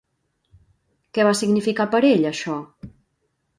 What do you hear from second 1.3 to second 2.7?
significar per ell això?